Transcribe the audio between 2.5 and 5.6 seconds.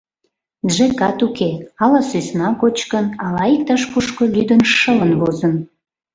кочкын, ала иктаж-кушко лӱдын шылын возын.